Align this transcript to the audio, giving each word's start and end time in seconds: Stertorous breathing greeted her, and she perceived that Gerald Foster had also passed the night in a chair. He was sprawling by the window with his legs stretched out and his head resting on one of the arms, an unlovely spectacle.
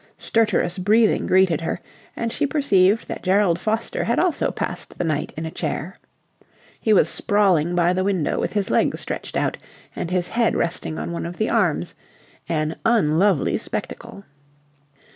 Stertorous 0.17 0.79
breathing 0.79 1.27
greeted 1.27 1.61
her, 1.61 1.79
and 2.15 2.31
she 2.33 2.47
perceived 2.47 3.07
that 3.07 3.21
Gerald 3.21 3.59
Foster 3.59 4.05
had 4.05 4.17
also 4.17 4.49
passed 4.49 4.97
the 4.97 5.03
night 5.03 5.31
in 5.37 5.45
a 5.45 5.51
chair. 5.51 5.99
He 6.79 6.91
was 6.91 7.07
sprawling 7.07 7.75
by 7.75 7.93
the 7.93 8.03
window 8.03 8.39
with 8.39 8.53
his 8.53 8.71
legs 8.71 8.99
stretched 8.99 9.37
out 9.37 9.59
and 9.95 10.09
his 10.09 10.29
head 10.29 10.55
resting 10.55 10.97
on 10.97 11.11
one 11.11 11.27
of 11.27 11.37
the 11.37 11.51
arms, 11.51 11.93
an 12.49 12.77
unlovely 12.83 13.59
spectacle. 13.59 14.23